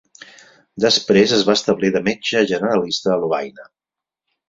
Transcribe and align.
Després 0.85 1.35
es 1.37 1.45
va 1.51 1.55
establir 1.59 1.93
de 1.99 2.03
metge 2.09 2.45
generalista 2.55 3.15
a 3.19 3.23
Lovaina. 3.27 3.73